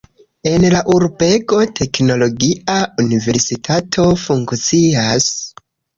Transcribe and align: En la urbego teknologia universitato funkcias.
En 0.51 0.63
la 0.75 0.79
urbego 0.93 1.59
teknologia 1.81 2.79
universitato 3.05 4.07
funkcias. 4.23 5.29